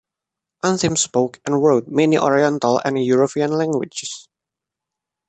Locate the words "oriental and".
2.17-3.05